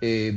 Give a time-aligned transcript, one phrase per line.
[0.00, 0.32] eh,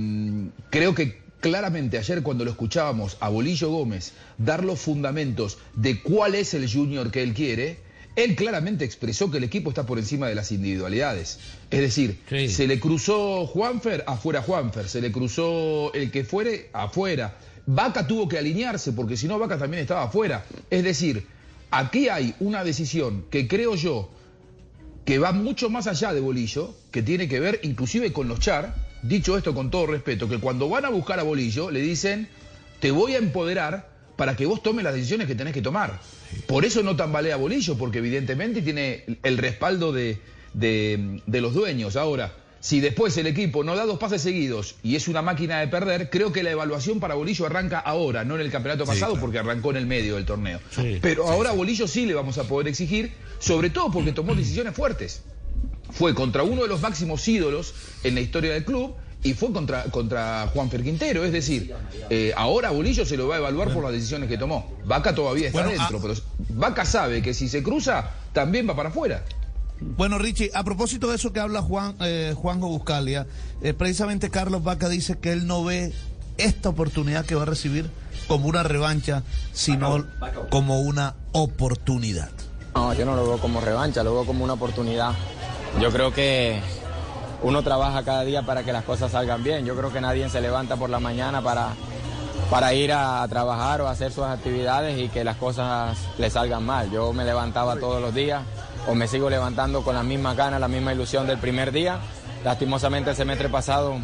[0.70, 6.36] creo que claramente ayer cuando lo escuchábamos a Bolillo Gómez dar los fundamentos de cuál
[6.36, 7.80] es el junior que él quiere,
[8.16, 11.40] él claramente expresó que el equipo está por encima de las individualidades.
[11.72, 17.38] Es decir, se le cruzó Juanfer, afuera Juanfer, se le cruzó el que fuere, afuera.
[17.66, 20.46] Vaca tuvo que alinearse porque si no Vaca también estaba afuera.
[20.70, 21.26] Es decir,
[21.72, 24.10] aquí hay una decisión que creo yo
[25.06, 28.76] que va mucho más allá de Bolillo, que tiene que ver inclusive con los char,
[29.04, 32.28] dicho esto con todo respeto, que cuando van a buscar a Bolillo le dicen,
[32.80, 36.00] te voy a empoderar para que vos tomes las decisiones que tenés que tomar.
[36.48, 40.20] Por eso no tambalea Bolillo, porque evidentemente tiene el respaldo de,
[40.54, 41.96] de los dueños.
[41.96, 42.34] Ahora,
[42.64, 46.10] si después el equipo no da dos pases seguidos y es una máquina de perder,
[46.10, 49.72] creo que la evaluación para Bolillo arranca ahora, no en el campeonato pasado, porque arrancó
[49.72, 50.62] en el medio del torneo.
[51.02, 54.74] Pero ahora a Bolillo sí le vamos a poder exigir, sobre todo porque tomó decisiones
[54.74, 55.24] fuertes.
[55.94, 59.84] Fue contra uno de los máximos ídolos en la historia del club y fue contra,
[59.86, 61.24] contra Juan Ferquintero.
[61.24, 61.74] Es decir,
[62.10, 64.74] eh, ahora Bolillo se lo va a evaluar por las decisiones que tomó.
[64.86, 66.14] Vaca todavía está dentro, pero
[66.50, 69.24] Vaca sabe que si se cruza, también va para afuera.
[69.80, 73.28] Bueno, Richie, a propósito de eso que habla Juan eh, Juanjo Buscalia,
[73.62, 75.94] eh, precisamente Carlos Vaca dice que él no ve
[76.38, 77.90] esta oportunidad que va a recibir
[78.28, 80.06] como una revancha, sino
[80.50, 82.30] como una oportunidad.
[82.76, 85.14] No, yo no lo veo como revancha, lo veo como una oportunidad.
[85.80, 86.62] Yo creo que
[87.42, 89.66] uno trabaja cada día para que las cosas salgan bien.
[89.66, 91.70] Yo creo que nadie se levanta por la mañana para,
[92.50, 96.90] para ir a trabajar o hacer sus actividades y que las cosas le salgan mal.
[96.92, 98.44] Yo me levantaba todos los días
[98.88, 102.00] o me sigo levantando con la misma gana, la misma ilusión del primer día.
[102.46, 103.96] Lastimosamente el semestre pasado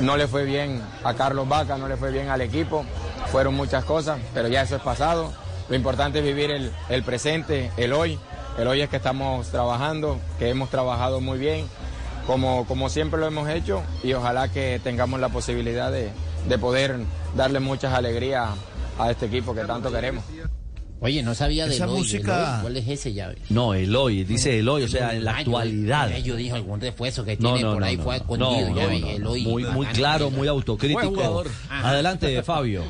[0.00, 2.84] no le fue bien a Carlos Vaca, no le fue bien al equipo,
[3.32, 5.32] fueron muchas cosas, pero ya eso es pasado.
[5.68, 8.18] Lo importante es vivir el presente, el hoy.
[8.60, 11.64] El hoy es que estamos trabajando, que hemos trabajado muy bien,
[12.26, 16.10] como, como siempre lo hemos hecho, y ojalá que tengamos la posibilidad de,
[16.48, 16.96] de poder
[17.34, 18.50] darle muchas alegrías
[18.98, 20.24] a este equipo que tanto queremos.
[21.02, 23.38] Oye, no sabía de Esa Eloy, música- Eloy, ¿Cuál es ese llave?
[23.48, 26.14] No, Eloy, dice Eloy, o sea, en la yo- actualidad.
[26.18, 28.20] Yo, dije algún refuerzo que tiene no, por ahí no, fue no.
[28.20, 28.68] escondido.
[28.68, 29.08] No, ya no, vi, no.
[29.08, 31.44] Eloy, Muy, muy claro, muy autocrítico.
[31.70, 32.84] Adelante, Fabio.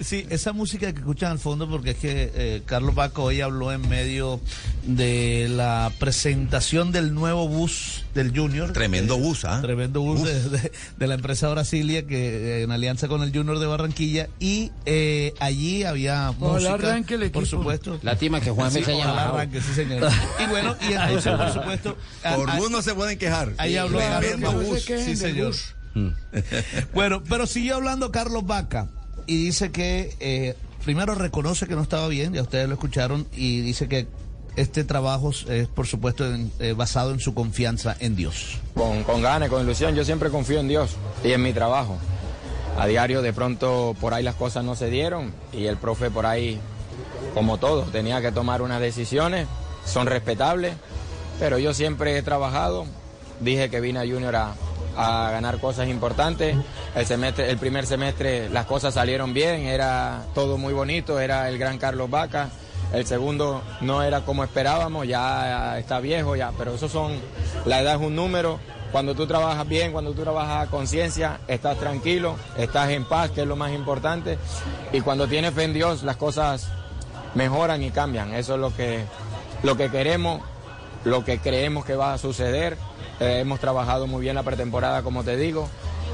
[0.00, 3.72] Sí, esa música que escuchan al fondo, porque es que eh, Carlos Vaca hoy habló
[3.72, 4.40] en medio
[4.84, 8.72] de la presentación del nuevo bus del Junior.
[8.72, 9.60] Tremendo bus, ¿ah?
[9.62, 13.58] Tremendo bus de, de- de la empresa Brasilia, que eh, en alianza con el Junior
[13.58, 14.28] de Barranquilla.
[14.38, 17.58] Y eh, allí había Ojalá música, arranque el por equipo.
[17.58, 17.98] supuesto.
[18.02, 20.08] Lástima que Juan Sí, se haya arranque, sí, señor.
[20.44, 21.96] Y bueno, y entonces, por supuesto...
[22.36, 23.52] Por bus no se pueden quejar.
[23.58, 24.82] Ahí habló no se Bus.
[24.84, 25.46] Sí, del señor.
[25.48, 25.74] bus.
[26.94, 28.88] bueno, pero siguió hablando Carlos Vaca
[29.30, 33.60] y dice que eh, primero reconoce que no estaba bien, ya ustedes lo escucharon, y
[33.60, 34.08] dice que
[34.56, 36.24] este trabajo es, por supuesto,
[36.58, 38.58] eh, basado en su confianza en Dios.
[38.74, 39.94] con, con ganas, con ilusión.
[39.94, 41.96] Yo siempre confío en Dios y en mi trabajo.
[42.76, 46.26] A diario de pronto por ahí las cosas no se dieron y el profe por
[46.26, 46.58] ahí,
[47.32, 49.46] como todo, tenía que tomar unas decisiones,
[49.86, 50.74] son respetables,
[51.38, 52.84] pero yo siempre he trabajado,
[53.38, 54.54] dije que vine a Junior a,
[54.96, 56.56] a ganar cosas importantes.
[56.94, 61.58] El, semestre, el primer semestre las cosas salieron bien, era todo muy bonito, era el
[61.58, 62.50] gran Carlos Vaca.
[62.92, 67.12] El segundo no era como esperábamos, ya está viejo, ya, pero eso son,
[67.64, 68.58] la edad es un número.
[68.90, 73.42] Cuando tú trabajas bien, cuando tú trabajas a conciencia, estás tranquilo, estás en paz, que
[73.42, 74.38] es lo más importante.
[74.92, 76.68] Y cuando tienes fe en Dios, las cosas
[77.34, 78.34] mejoran y cambian.
[78.34, 79.04] Eso es lo que,
[79.62, 80.42] lo que queremos,
[81.04, 82.76] lo que creemos que va a suceder.
[83.20, 85.68] Eh, hemos trabajado muy bien la pretemporada, como te digo.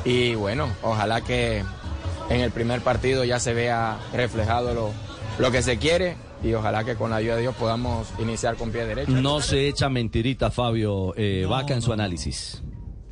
[0.04, 1.64] Y bueno, ojalá que
[2.30, 4.92] en el primer partido ya se vea reflejado lo,
[5.38, 8.70] lo que se quiere y ojalá que con la ayuda de Dios podamos iniciar con
[8.70, 9.10] pie derecho.
[9.12, 12.62] No se echa mentirita, Fabio eh, No, Vaca, en su no, análisis.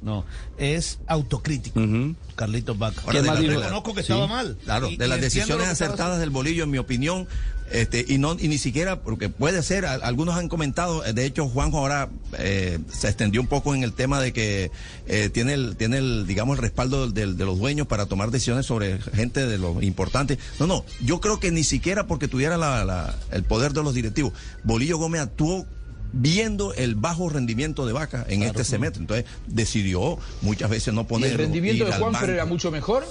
[0.03, 0.27] No,
[0.59, 2.15] es autocrítico, Ujú.
[2.37, 3.01] Carlitos Vaca.
[3.11, 4.12] Reconozco que Sí.
[4.12, 4.59] estaba mal.
[4.62, 7.27] Claro, Y- de y las decisiones acertadas del bolillo, en mi opinión,
[7.72, 11.25] este, y no y ni siquiera, porque puede ser, a- algunos han comentado, eh, de
[11.26, 12.08] hecho Juanjo ahora
[12.38, 14.70] eh, se extendió un poco en el tema de que
[15.06, 18.66] eh, tiene el, tiene el, digamos, el respaldo del- de los dueños para tomar decisiones
[18.66, 20.38] sobre gente de lo importante.
[20.61, 23.94] No, no, yo creo que ni siquiera porque tuviera la- la- el poder de los
[23.94, 24.32] directivos,
[24.62, 25.67] Bolillo Gómez actuó
[26.12, 29.00] viendo el bajo rendimiento de Vaca en este semestre.
[29.00, 31.34] Entonces decidió muchas veces no ¿Y ponerlo.
[31.34, 33.05] el rendimiento de Juanfer era mucho mejor?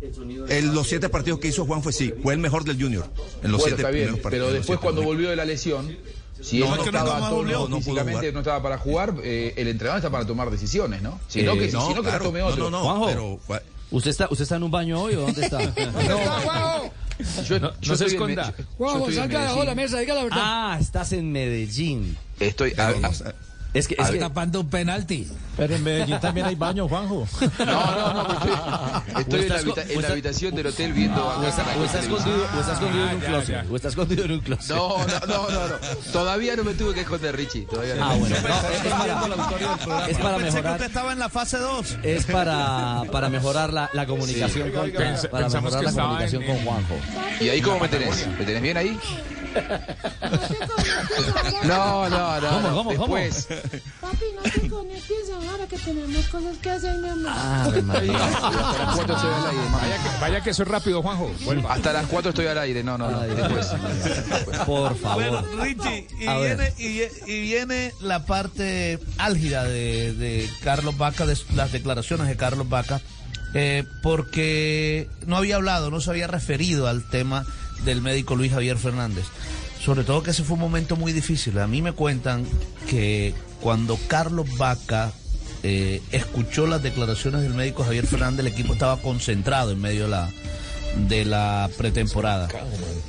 [0.00, 3.04] En los siete partidos que hizo Juan fue sí, fue el mejor del Junior.
[3.42, 4.30] En los bueno, siete está bien, primeros partidos.
[4.30, 5.96] pero después siete cuando volvió de la lesión,
[6.40, 8.78] si No, él no, es que no estaba tono volvió, no físicamente, no estaba para
[8.78, 11.18] jugar, eh, el entrenador está para tomar decisiones, ¿no?
[11.26, 12.70] Si Eh, no, que, No, si no, que claro, tome no, otro.
[12.70, 13.06] no, no, Juanjo.
[13.06, 15.58] pero fue- ¿Usted está, ¿Usted está en un baño hoy o dónde está?
[17.48, 18.54] Yo, No- yo no se esconda.
[18.76, 20.38] Juanjo, salga de la mesa, diga la verdad.
[20.40, 22.16] ah, estás en Medellín.
[22.38, 23.10] Estoy, a- a- no.
[23.74, 25.28] Es que, es que tapando un penalti.
[25.56, 27.26] Pero en Medellín también hay baño, Juanjo.
[27.58, 28.50] No, no, no, estoy,
[29.20, 31.84] estoy en, la, habita- en la habitación del hotel viendo o acá está, la o
[31.84, 33.48] está escondido, o está escondido en un Ah, ya, closet.
[33.48, 33.64] ya.
[33.70, 34.76] O está escondido en un closet.
[34.76, 35.74] No, no, no, no, no.
[36.12, 37.62] Todavía no me tuve que esconder, Richie.
[37.66, 38.04] Todavía no.
[38.10, 38.36] Ah, bueno.
[38.40, 40.72] No, es, es para, es para Pensé que mejorar.
[40.72, 41.98] usted estaba en la fase 2.
[42.04, 46.64] Es para, para mejorar la, la comunicación con, Pens- para mejorar la comunicación en- con
[46.64, 46.94] Juanjo.
[47.40, 48.26] ¿Y ahí cómo me tenés?
[48.38, 48.98] ¿Me tenés bien ahí?
[51.64, 52.48] No, no, no.
[52.50, 52.74] ¿Cómo, no.
[52.76, 53.16] cómo, cómo?
[53.16, 53.48] Después,
[54.00, 57.32] Papi, no te conectes ahora que tenemos cosas que hacer, mi amor.
[57.34, 58.24] Ave María.
[58.24, 59.62] hasta las 4 estoy al aire.
[59.72, 61.30] Vaya que, vaya que soy rápido, Juanjo.
[61.44, 61.74] Vuelva.
[61.74, 62.84] Hasta las 4 estoy al aire.
[62.84, 63.20] No, no, no.
[63.20, 63.66] Después.
[64.66, 65.60] Por Bueno, favor.
[65.60, 71.72] Richie, y viene, y, y viene la parte álgida de, de Carlos Vaca, de las
[71.72, 73.00] declaraciones de Carlos Vaca,
[73.54, 77.44] eh, porque no había hablado, no se había referido al tema
[77.84, 79.24] del médico Luis Javier Fernández.
[79.84, 81.58] Sobre todo que ese fue un momento muy difícil.
[81.58, 82.44] A mí me cuentan
[82.88, 85.12] que cuando Carlos Vaca
[85.62, 90.08] eh, escuchó las declaraciones del médico Javier Fernández, el equipo estaba concentrado en medio de
[90.08, 90.30] la,
[91.08, 92.48] de la pretemporada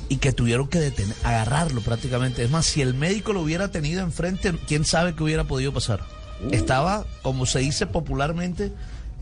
[0.08, 2.44] y que tuvieron que detener, agarrarlo prácticamente.
[2.44, 6.00] Es más, si el médico lo hubiera tenido enfrente, quién sabe qué hubiera podido pasar.
[6.52, 8.72] Estaba, como se dice popularmente,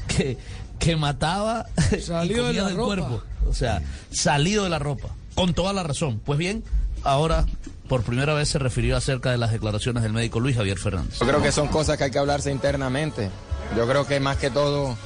[0.06, 0.38] que,
[0.78, 1.66] que mataba
[1.96, 2.86] y Salido de comía la del ropa.
[2.86, 3.22] cuerpo.
[3.48, 5.08] O sea, salido de la ropa.
[5.38, 6.20] Con toda la razón.
[6.24, 6.64] Pues bien,
[7.04, 7.46] ahora
[7.88, 11.20] por primera vez se refirió acerca de las declaraciones del médico Luis Javier Fernández.
[11.20, 13.30] Yo creo que son cosas que hay que hablarse internamente.
[13.76, 14.96] Yo creo que más que todo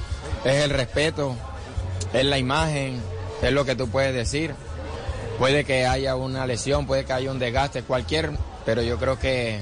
[0.47, 1.37] es el respeto,
[2.15, 2.99] es la imagen,
[3.43, 4.55] es lo que tú puedes decir.
[5.39, 8.31] Puede que haya una lesión, puede que haya un desgaste, cualquier,
[8.65, 9.61] pero yo creo que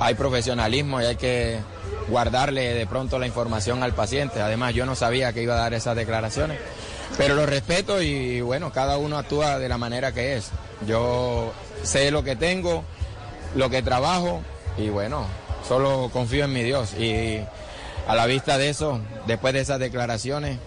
[0.00, 1.60] hay profesionalismo y hay que
[2.08, 4.42] guardarle de pronto la información al paciente.
[4.42, 6.58] Además, yo no sabía que iba a dar esas declaraciones,
[7.16, 10.50] pero lo respeto y bueno, cada uno actúa de la manera que es.
[10.86, 11.52] Yo
[11.82, 12.84] sé lo que tengo,
[13.54, 14.42] lo que trabajo
[14.76, 15.26] y bueno,
[15.66, 16.94] solo confío en mi Dios.
[16.94, 17.40] Y
[18.06, 20.58] a la vista de eso, después de esas declaraciones,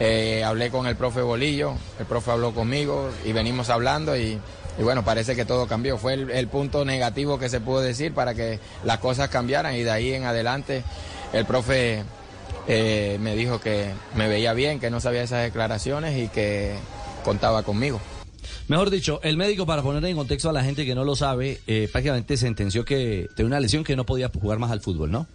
[0.00, 4.40] eh, hablé con el profe Bolillo, el profe habló conmigo y venimos hablando y,
[4.78, 5.98] bueno, parece que todo cambió.
[5.98, 9.82] Fue el, el punto negativo que se pudo decir para que las cosas cambiaran y
[9.82, 10.82] de ahí en adelante
[11.32, 12.02] el profe
[12.68, 16.74] eh, me dijo que me veía bien, que no sabía esas declaraciones y que
[17.24, 18.00] contaba conmigo.
[18.68, 21.60] Mejor dicho, el médico, para poner en contexto a la gente que no lo sabe,
[21.66, 25.26] eh, prácticamente sentenció que tenía una lesión que no podía jugar más al fútbol, ¿no?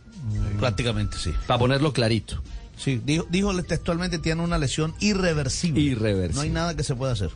[0.59, 1.33] Prácticamente sí.
[1.47, 2.41] Para ponerlo clarito.
[2.75, 5.79] Sí, dijo, dijo textualmente tiene una lesión irreversible.
[5.81, 6.35] Irreversible.
[6.35, 7.29] No hay nada que se pueda hacer.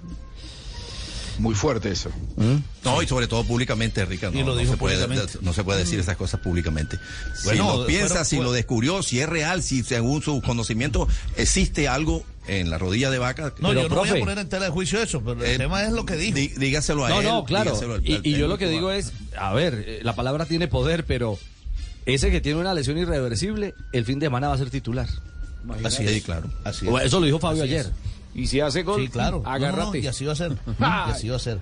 [1.40, 2.10] Muy fuerte eso.
[2.84, 4.38] No, y sobre todo públicamente, Ricardo.
[4.38, 5.08] Y No, lo no dijo se puede,
[5.42, 7.00] no se puede decir esas cosas públicamente.
[7.44, 11.08] Bueno, si lo piensa, pero- si lo descubrió, si es real, si según su conocimiento
[11.38, 13.54] existe algo en la rodilla de vaca.
[13.60, 15.58] No, Pero, yo no voy a poner en tela de juicio eso, pero el eh,
[15.58, 16.38] tema es lo que dijo.
[16.38, 17.26] dí- dígaselo a No, él.
[17.28, 17.72] no, claro.
[17.72, 20.46] dígaselo al- Y, al y yo lo que digo es, a ver, eh, la palabra
[20.46, 21.40] tiene poder, pero
[22.06, 25.08] ese que tiene una lesión irreversible, el fin de semana va a ser titular.
[25.86, 26.24] Así Sí, es.
[26.24, 26.50] claro.
[26.66, 27.02] Así es.
[27.06, 27.90] Eso lo dijo Fabio Así ayer.
[28.36, 29.44] Y si hace gol, Sí, claro.
[29.46, 30.52] No, no, y así va a ser.
[30.80, 31.60] y así va a ser.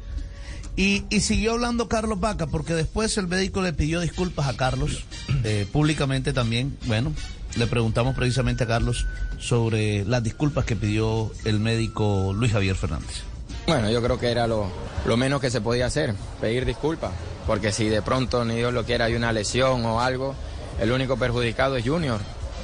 [0.78, 5.04] Y, y siguió hablando Carlos Vaca, porque después el médico le pidió disculpas a Carlos,
[5.44, 6.78] eh, públicamente también.
[6.86, 7.12] Bueno,
[7.58, 9.06] le preguntamos precisamente a Carlos
[9.38, 13.24] sobre las disculpas que pidió el médico Luis Javier Fernández.
[13.68, 14.72] Bueno, yo creo que era lo,
[15.06, 17.12] lo menos que se podía hacer, pedir disculpas,
[17.46, 20.36] porque si de pronto, ni Dios lo quiera, hay una lesión o algo,
[20.80, 22.20] el único perjudicado es Junior,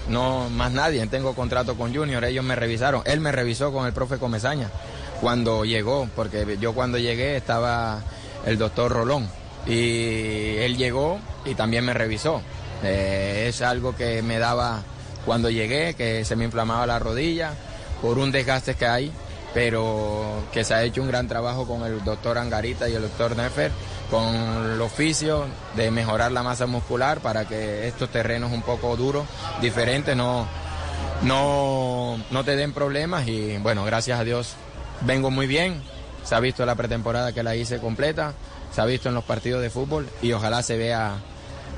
[0.10, 3.94] no más nadie, tengo contrato con Junior, ellos me revisaron, él me revisó con el
[3.94, 4.70] profe Comezaña
[5.22, 8.02] cuando llegó, porque yo cuando llegué estaba
[8.46, 9.28] el doctor Rolón.
[9.66, 12.42] Y él llegó y también me revisó.
[12.84, 14.84] Eh, es algo que me daba
[15.26, 17.54] cuando llegué, que se me inflamaba la rodilla
[18.02, 19.12] por un desgaste que hay,
[19.54, 23.36] pero que se ha hecho un gran trabajo con el doctor Angarita y el doctor
[23.36, 23.72] Nefer,
[24.10, 24.26] con
[24.74, 29.26] el oficio de mejorar la masa muscular para que estos terrenos un poco duros,
[29.62, 30.48] diferentes, no,
[31.24, 34.56] no, no te den problemas y bueno, gracias a Dios
[35.02, 35.82] vengo muy bien,
[36.24, 38.34] se ha visto la pretemporada que la hice completa,
[38.74, 41.16] se ha visto en los partidos de fútbol y ojalá se vea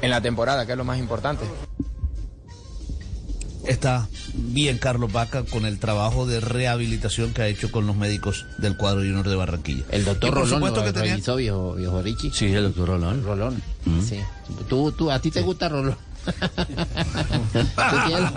[0.01, 1.45] en la temporada, que es lo más importante.
[3.69, 8.45] Está bien Carlos Vaca con el trabajo de rehabilitación que ha hecho con los médicos
[8.57, 9.83] del cuadro junior de Barranquilla.
[9.91, 12.31] El doctor por Rolón supuesto lo que tenía- revisó, viejo, viejo Richie.
[12.33, 13.23] Sí, el doctor Rolón.
[13.23, 13.61] Rolón.
[14.03, 14.19] Sí.
[14.67, 15.95] ¿Tú, tú, ¿A ti te gusta Rolón?
[16.25, 18.31] ¿Tú tienes-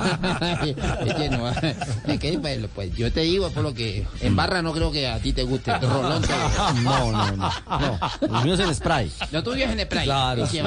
[2.06, 5.06] Es es bueno, pues yo te digo por lo que en barra no creo que
[5.08, 6.22] a ti te guste Rolón.
[6.82, 7.36] No, no, no.
[7.36, 7.98] No,
[8.28, 9.10] los míos en spray.
[9.30, 10.04] Lo tuyo es en spray.
[10.04, 10.44] Claro.
[10.44, 10.62] Es que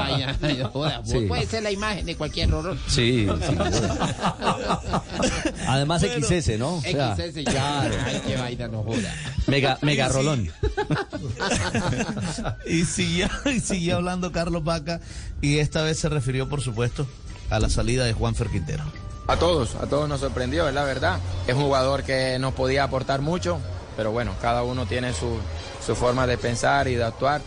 [0.71, 1.21] joda, Sí.
[1.27, 2.79] Puede ser la imagen de cualquier Rolón.
[2.87, 4.13] Sí, duda.
[5.67, 6.75] Además XS, ¿no?
[6.75, 7.95] O sea, XS, claro.
[8.05, 9.13] Ay, qué vaina, no joda.
[9.47, 10.49] Mega, mega rolón.
[12.65, 14.99] y siguió, y siguió hablando Carlos Vaca
[15.41, 17.07] y esta vez se refirió, por supuesto,
[17.49, 18.83] a la salida de Juan Quintero.
[19.27, 21.19] A todos, a todos nos sorprendió, es la verdad.
[21.47, 23.59] Es un jugador que nos podía aportar mucho,
[23.97, 25.37] pero bueno, cada uno tiene su,
[25.83, 27.41] su forma de pensar y de actuar.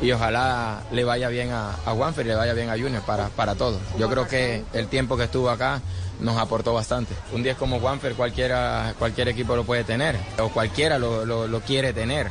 [0.00, 3.56] Y ojalá le vaya bien a, Juanfer y le vaya bien a Junior para, para
[3.56, 3.80] todos.
[3.98, 5.82] Yo creo que el tiempo que estuvo acá
[6.20, 7.14] nos aportó bastante.
[7.32, 12.30] Un 10 como Juanfer cualquier equipo lo puede tener, o cualquiera lo, lo quiere tener.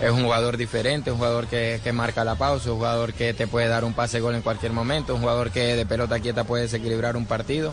[0.00, 3.46] Es un jugador diferente, un jugador que, que, marca la pausa, un jugador que te
[3.46, 6.64] puede dar un pase gol en cualquier momento, un jugador que de pelota quieta puede
[6.64, 7.72] desequilibrar un partido.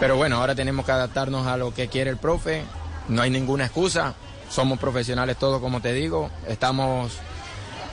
[0.00, 2.62] Pero bueno, ahora tenemos que adaptarnos a lo que quiere el profe,
[3.08, 4.14] no hay ninguna excusa,
[4.50, 7.12] somos profesionales todos como te digo, estamos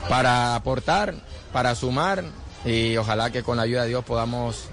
[0.08, 1.14] para aportar,
[1.52, 2.24] para sumar
[2.64, 4.68] y ojalá que con la ayuda de Dios podamos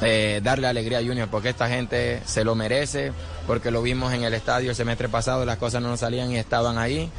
[0.00, 3.12] eh, darle alegría a Junior porque esta gente se lo merece,
[3.46, 6.38] porque lo vimos en el estadio el semestre pasado, las cosas no nos salían y
[6.38, 7.10] estaban ahí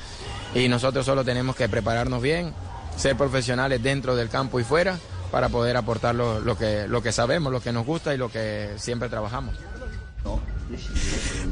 [0.56, 2.54] y nosotros solo tenemos que prepararnos bien,
[2.98, 4.98] ser profesionales dentro del campo y fuera
[5.32, 8.30] para poder aportar lo, lo, que, lo que sabemos, lo que nos gusta y lo
[8.30, 9.56] que siempre trabajamos.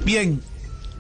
[0.06, 0.42] Bien,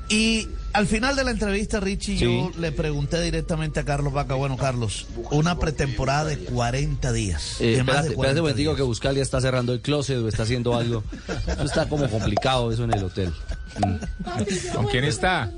[0.09, 2.25] y al final de la entrevista, Richie, sí.
[2.25, 7.61] yo le pregunté directamente a Carlos Vaca, bueno, Carlos, una pretemporada de 40 días.
[7.61, 11.03] Eh, espérate, espérate un digo que Buscalia está cerrando el closet o está haciendo algo.
[11.47, 13.33] Eso está como complicado eso en el hotel.
[13.79, 14.75] Mm.
[14.75, 15.49] ¿Con quién está?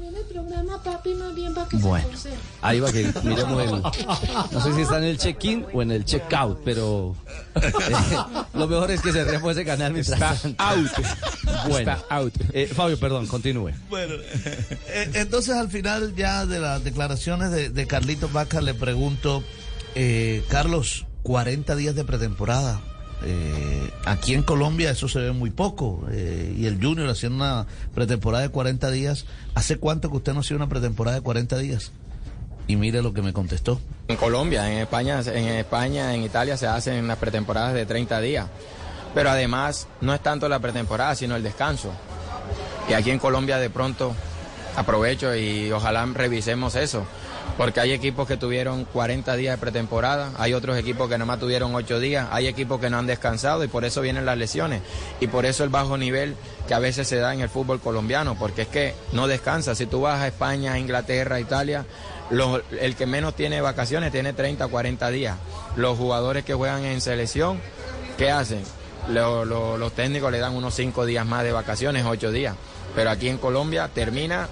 [1.78, 2.08] Bueno,
[2.62, 3.82] ahí va que miremos el.
[4.52, 7.16] No sé si está en el check-in o en el check-out, pero
[7.56, 7.72] eh,
[8.54, 10.92] lo mejor es que se ese canal mientras está out.
[11.68, 12.34] Bueno, está out.
[12.54, 13.72] Eh, Fabio, perdón, continúe.
[13.90, 19.44] Bueno, eh, entonces al final ya de las declaraciones de, de Carlitos Vaca le pregunto,
[19.96, 22.82] eh, Carlos, 40 días de pretemporada.
[23.26, 26.06] Eh, aquí en Colombia eso se ve muy poco.
[26.12, 29.26] Eh, y el Junior haciendo una pretemporada de 40 días.
[29.56, 31.92] ¿Hace cuánto que usted no hacía una pretemporada de 40 días?
[32.68, 33.80] Y mire lo que me contestó.
[34.08, 38.48] En Colombia, en España, en España, en Italia se hacen las pretemporadas de 30 días.
[39.14, 41.92] Pero además no es tanto la pretemporada, sino el descanso.
[42.90, 44.14] Y aquí en Colombia de pronto
[44.76, 47.06] aprovecho y ojalá revisemos eso
[47.58, 51.74] porque hay equipos que tuvieron 40 días de pretemporada, hay otros equipos que nomás tuvieron
[51.76, 54.82] 8 días, hay equipos que no han descansado y por eso vienen las lesiones
[55.20, 56.36] y por eso el bajo nivel
[56.68, 59.76] que a veces se da en el fútbol colombiano, porque es que no descansa.
[59.76, 61.86] Si tú vas a España, Inglaterra, Italia,
[62.80, 65.38] el que menos tiene vacaciones tiene 30, 40 días.
[65.76, 67.60] Los jugadores que juegan en selección,
[68.18, 68.64] ¿qué hacen?
[69.10, 72.56] Lo, los técnicos le dan unos 5 días más de vacaciones, 8 días.
[72.96, 74.48] Pero aquí en Colombia termina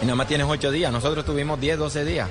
[0.00, 0.92] y nada más tienes ocho días.
[0.92, 2.28] Nosotros tuvimos 10, 12 días.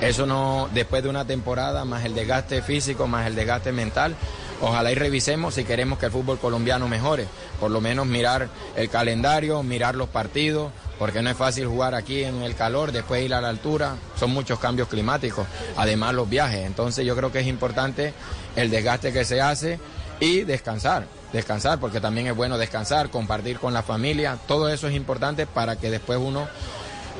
[0.00, 4.14] Eso no, después de una temporada, más el desgaste físico, más el desgaste mental,
[4.60, 7.26] ojalá y revisemos si queremos que el fútbol colombiano mejore.
[7.58, 12.24] Por lo menos mirar el calendario, mirar los partidos, porque no es fácil jugar aquí
[12.24, 15.46] en el calor, después ir a la altura, son muchos cambios climáticos,
[15.78, 16.66] además los viajes.
[16.66, 18.12] Entonces yo creo que es importante
[18.54, 19.80] el desgaste que se hace
[20.20, 24.94] y descansar, descansar, porque también es bueno descansar, compartir con la familia, todo eso es
[24.94, 26.48] importante para que después uno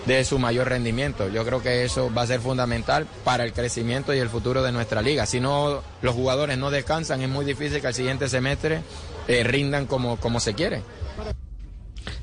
[0.04, 1.28] de su mayor rendimiento.
[1.28, 4.72] Yo creo que eso va a ser fundamental para el crecimiento y el futuro de
[4.72, 5.26] nuestra liga.
[5.26, 8.82] Si no, los jugadores no descansan, es muy difícil que al siguiente semestre
[9.28, 10.82] eh, rindan como, como se quiere.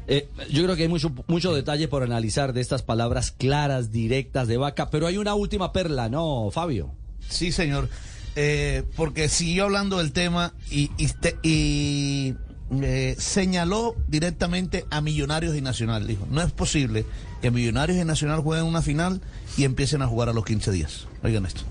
[0.07, 4.47] Eh, yo creo que hay mucho, mucho detalle por analizar de estas palabras claras, directas
[4.47, 6.91] de Vaca, pero hay una última perla, ¿no, Fabio?
[7.29, 7.89] Sí, señor.
[8.35, 12.33] Eh, porque siguió hablando del tema y, y, te, y
[12.81, 16.07] eh, señaló directamente a Millonarios y Nacional.
[16.07, 17.05] Dijo, no es posible
[17.41, 19.21] que Millonarios y Nacional jueguen una final
[19.57, 21.07] y empiecen a jugar a los 15 días.
[21.23, 21.61] Oigan esto.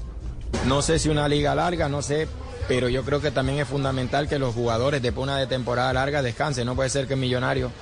[0.67, 2.29] No sé si una liga larga, no sé,
[2.69, 6.23] pero yo creo que también es fundamental que los jugadores después de una temporada larga
[6.23, 6.67] descansen.
[6.67, 7.73] No puede ser que Millonarios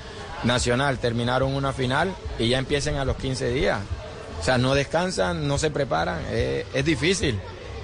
[0.45, 3.81] Nacional terminaron una final y ya empiecen a los 15 días.
[4.41, 7.39] O sea, no descansan, no se preparan, es, es difícil.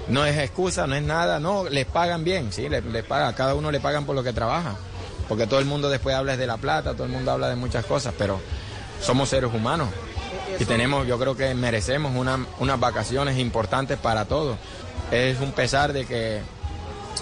[0.07, 3.71] No es excusa, no es nada, no, les pagan bien, sí, les, les cada uno
[3.71, 4.77] le pagan por lo que trabaja
[5.27, 7.85] porque todo el mundo después habla de la plata, todo el mundo habla de muchas
[7.85, 8.39] cosas, pero
[9.01, 9.89] somos seres humanos
[10.59, 14.57] y tenemos, yo creo que merecemos una, unas vacaciones importantes para todos.
[15.11, 16.41] Es un pesar de que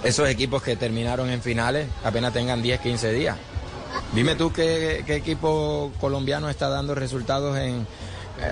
[0.04, 3.38] esos equipos que terminaron en finales apenas tengan 10, 15 días.
[4.14, 7.86] Dime tú qué, qué equipo colombiano está dando resultados en,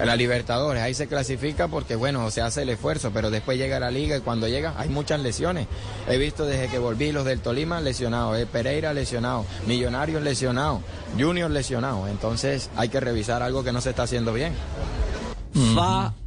[0.05, 3.91] la Libertadores, ahí se clasifica porque bueno, se hace el esfuerzo, pero después llega la
[3.91, 5.67] liga y cuando llega hay muchas lesiones.
[6.07, 10.81] He visto desde que volví los del Tolima lesionados, eh, Pereira lesionado, Millonarios lesionados,
[11.19, 14.53] Junior lesionado, entonces hay que revisar algo que no se está haciendo bien.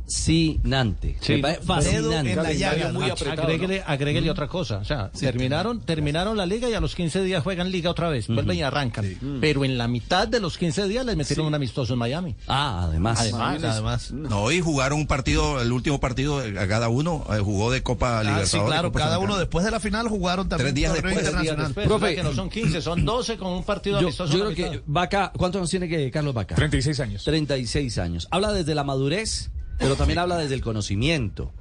[0.07, 1.17] Fascinante.
[1.21, 2.33] Sí, no, fascinante.
[2.33, 3.13] en la llaga, muy ¿no?
[3.13, 3.43] apretado.
[3.43, 4.79] Agréguele, agréguele otra cosa.
[4.79, 8.29] O sea, terminaron, terminaron la liga y a los 15 días juegan liga otra vez.
[8.29, 9.05] Vuelven y arrancan.
[9.41, 12.35] Pero en la mitad de los 15 días les metieron un amistoso en Miami.
[12.47, 13.21] Ah, además.
[13.21, 14.11] Además, Además.
[14.13, 17.83] No, y jugaron un partido, el último partido, eh, a cada uno eh, jugó de
[17.83, 18.51] Copa Ah, Libertadores.
[18.51, 21.25] sí, claro, Copa cada uno después de la final jugaron también Tres días después, tres
[21.25, 21.67] días internacional.
[21.75, 22.15] Después, Profe.
[22.15, 24.33] que no son 15, son 12 con un partido Yo, amistoso.
[24.37, 24.83] yo creo que.
[24.87, 26.55] Vaca, ¿cuántos años tiene que Carlos Vaca?
[26.55, 27.25] 36 años.
[27.25, 28.29] 36 años.
[28.31, 31.53] Habla desde la madurez, pero también habla desde el conocimiento.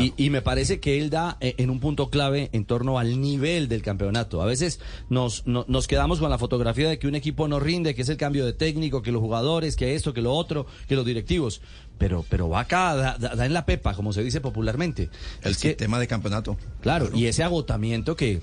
[0.00, 3.20] Y, y me parece que él da eh, en un punto clave en torno al
[3.20, 4.42] nivel del campeonato.
[4.42, 7.94] A veces nos, no- nos quedamos con la fotografía de que un equipo no rinde,
[7.94, 10.96] que es el cambio de técnico, que los jugadores, que esto, que lo otro, que
[10.96, 11.60] los directivos.
[11.98, 15.08] Pero, pero Vaca da, da- da en la pepa, como se dice popularmente.
[15.42, 16.56] El es que, sistema de campeonato.
[16.80, 18.40] claro, y ese agotamiento que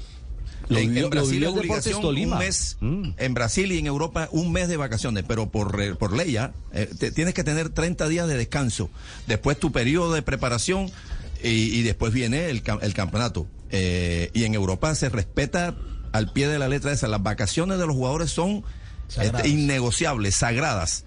[0.80, 1.96] en, Brasil es obligación
[2.34, 3.10] un mes, Mm.
[3.18, 6.54] en Brasil y en Europa un mes de vacaciones, pero por, re- por ley ya,
[6.74, 8.90] eh, te- tienes que tener 30 días de descanso,
[9.28, 10.90] después tu periodo de preparación
[11.44, 13.48] y, y después viene el, cam- el campeonato.
[13.72, 15.76] Eh, y en Europa se respeta
[16.12, 18.64] al pie de la letra esa, las vacaciones de los jugadores son
[19.20, 21.06] este, innegociables, sagradas.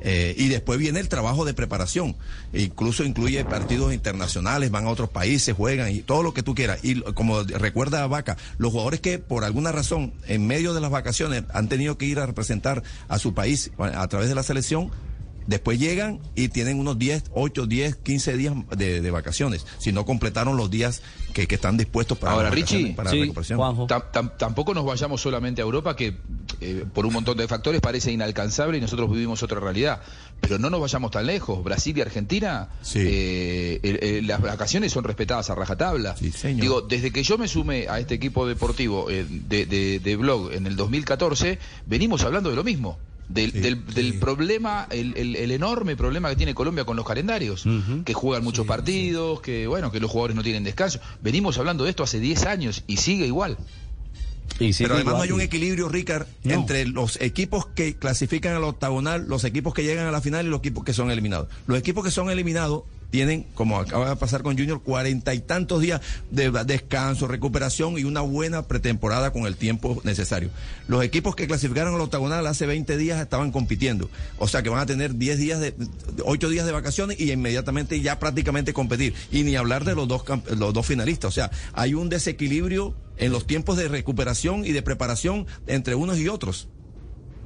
[0.00, 2.16] Eh, y después viene el trabajo de preparación.
[2.52, 6.80] Incluso incluye partidos internacionales, van a otros países, juegan y todo lo que tú quieras.
[6.82, 11.44] Y como recuerda Vaca, los jugadores que por alguna razón en medio de las vacaciones
[11.52, 14.90] han tenido que ir a representar a su país a través de la selección,
[15.46, 20.04] después llegan y tienen unos 10, 8, 10, 15 días de, de vacaciones, si no
[20.04, 23.58] completaron los días que, que están dispuestos para Ahora, Richie, para Sí, la recuperación.
[23.58, 23.86] Juanjo.
[23.86, 26.16] Tam- tam- tampoco nos vayamos solamente a Europa, que
[26.60, 30.00] eh, por un montón de factores parece inalcanzable y nosotros vivimos otra realidad.
[30.40, 31.62] Pero no nos vayamos tan lejos.
[31.62, 33.00] Brasil y Argentina, Sí.
[33.02, 36.16] eh, el- el- las vacaciones son respetadas a rajatabla.
[36.16, 36.60] Sí, señor.
[36.62, 40.52] Digo, desde que yo me sumé a este equipo deportivo eh, de, de- de blog
[40.52, 42.98] en el 2014, venimos hablando de lo mismo.
[43.28, 47.04] Del, Sí, del- del problema, el, el- el enorme problema que tiene Colombia con los
[47.04, 47.64] calendarios,
[48.04, 51.00] que juegan muchos partidos, que bueno, que los jugadores no tienen descanso.
[51.22, 53.58] Venimos hablando de esto hace 10 años y sigue igual.
[54.60, 56.54] Y sigue Pero además no hay un equilibrio, Ricard, No.
[56.54, 60.48] entre los equipos que clasifican al octagonal, los equipos que llegan a la final y
[60.48, 61.48] los equipos que son eliminados.
[61.66, 65.80] Los equipos que son eliminados tienen, como acaba de pasar con Junior, cuarenta y tantos
[65.80, 70.50] días de descanso, recuperación y una buena pretemporada con el tiempo necesario.
[70.88, 74.10] Los equipos que clasificaron al octagonal hace 20 días estaban compitiendo.
[74.38, 75.74] O sea que van a tener 10 días de,
[76.24, 79.14] 8 días de vacaciones y inmediatamente ya prácticamente competir.
[79.30, 80.24] Y ni hablar de los dos,
[80.56, 81.28] los dos finalistas.
[81.28, 86.18] O sea, hay un desequilibrio en los tiempos de recuperación y de preparación entre unos
[86.18, 86.68] y otros.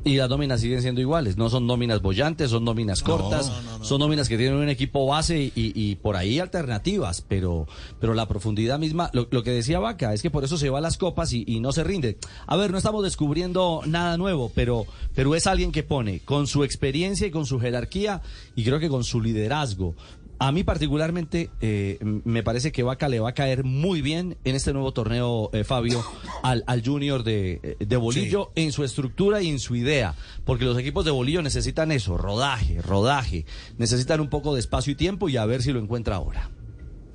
[0.02, 4.30] Y las nóminas siguen siendo iguales, no son nóminas bollantes, son nóminas cortas, son nóminas
[4.30, 7.66] que tienen un equipo base y, y por ahí alternativas, pero,
[8.00, 10.78] pero la profundidad misma, lo, lo que decía Vaca, es que por eso se va
[10.78, 12.16] a las copas y, y no se rinde.
[12.46, 16.64] A ver, no estamos descubriendo nada nuevo, pero, pero es alguien que pone con su
[16.64, 18.22] experiencia y con su jerarquía
[18.56, 19.94] y creo que con su liderazgo.
[20.42, 24.56] A mí particularmente eh, me parece que Vaca le va a caer muy bien en
[24.56, 26.02] este nuevo torneo, eh, Fabio,
[26.42, 30.14] al, al Junior de, de Bolillo en su estructura y en su idea,
[30.46, 33.44] porque los equipos de Bolillo necesitan eso, rodaje, rodaje,
[33.76, 36.50] necesitan un poco de espacio y tiempo y a ver si lo encuentra ahora.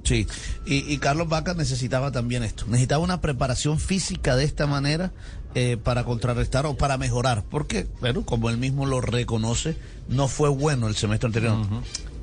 [0.04, 0.28] Sí,
[0.68, 2.66] y, y Carlos Vaca necesitaba también esto.
[2.68, 5.14] Necesitaba una preparación física de esta manera
[5.56, 7.44] eh, para contrarrestar o para mejorar.
[7.50, 9.76] Porque, bueno, como él mismo lo reconoce,
[10.08, 11.58] no fue bueno el semestre anterior.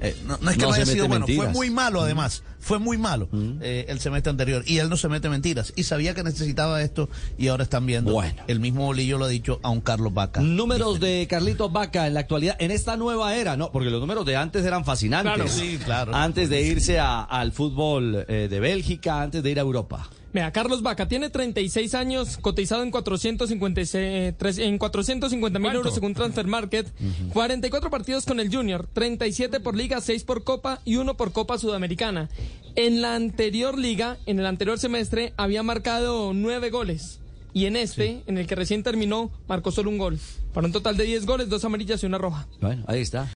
[0.05, 2.43] Eh, no, no es que No haya sido bueno, fue muy malo además.
[2.59, 3.29] Fue muy malo
[3.61, 4.65] eh, el semestre anterior.
[4.67, 5.73] Y él no se mete mentiras.
[5.77, 8.13] Y sabía que necesitaba esto y ahora están viendo.
[8.13, 8.43] Bueno.
[8.49, 10.41] El mismo Bolillo lo ha dicho a un Carlos Vaca.
[10.41, 13.71] Números de Carlitos Vaca en la actualidad, en esta nueva era, ¿no?
[13.71, 15.35] Porque los números de antes eran fascinantes.
[15.35, 16.15] Claro, sí, claro.
[16.17, 20.09] Antes de irse a- al fútbol eh, de Bélgica, antes de ir a Europa.
[20.33, 26.15] Mira, Carlos Vaca tiene 36 años, cotizado en 456 tres- en 450 mil euros según
[26.15, 26.89] Transfer Market,
[27.33, 31.59] 44 partidos con el Junior, 37 por liga, 6 por Copa y 1 por Copa
[31.59, 32.29] Sudamericana.
[32.77, 37.19] En la anterior liga, en el anterior semestre, había marcado 9 goles.
[37.55, 40.19] Y en este, en el que recién terminó, marcó solo un gol.
[40.55, 42.47] Para un total de 10 goles, dos amarillas y una roja.
[42.63, 43.29] Bueno, ahí está.